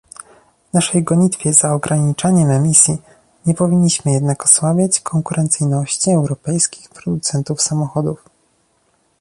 W 0.69 0.73
naszej 0.73 1.03
gonitwie 1.03 1.53
za 1.53 1.73
ograniczaniem 1.73 2.51
emisji 2.51 2.97
nie 3.45 3.53
powinniśmy 3.53 4.11
jednak 4.11 4.45
osłabiać 4.45 4.99
konkurencyjności 5.01 6.11
europejskich 6.11 6.89
producentów 6.89 7.61
samochodów 7.61 8.23